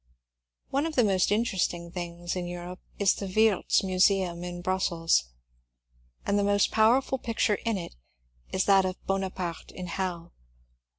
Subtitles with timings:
[0.69, 5.25] One of the most interesting things in Europe is the Wiertz Museum in Brussels,
[6.25, 7.93] and the most powerful picture in it
[8.51, 10.33] is that of ^' Bonaparte in Hell.